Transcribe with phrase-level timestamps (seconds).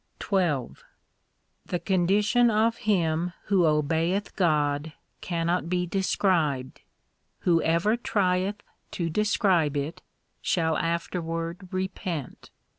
[0.19, 0.69] XII
[1.67, 6.81] The condition of him who obeyeth God cannot be described.
[7.41, 8.61] Whoever trieth
[8.93, 10.01] to describe it,
[10.41, 12.49] shall afterward repent.